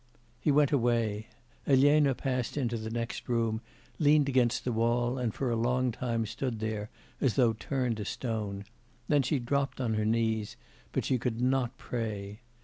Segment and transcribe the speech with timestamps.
[0.39, 1.27] He went away.
[1.67, 3.61] Elena passed into the next room,
[3.99, 6.89] leaned against the wall, and for a long time stood there
[7.21, 8.65] as though turned to stone.
[9.07, 10.57] Then she dropped on her knees,
[10.91, 12.39] but she could not pray.